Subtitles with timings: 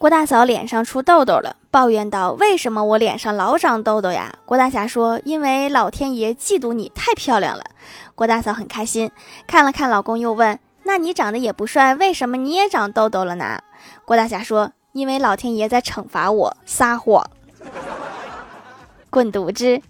[0.00, 4.34] 郭大嫂脸上出痘痘了抱怨道为什么我脸上老长痘痘呀？
[4.46, 7.62] 郭大侠说因为老天爷嫉妒你太漂亮了。
[8.14, 9.10] 郭大嫂很开心
[9.46, 13.60] 看了看老公又问那你长得也不帅为什么你也长痘痘了呢？
[14.06, 17.22] 郭大侠说因为老天爷在惩罚我撒谎。
[19.10, 19.82] 滚犊子